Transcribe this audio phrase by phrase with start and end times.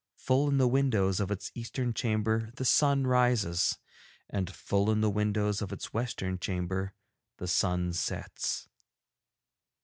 [0.17, 3.77] Full in the windows of its eastern chamber the sun rises,
[4.31, 6.95] and full in the windows of its western chamber
[7.37, 8.67] the sun sets.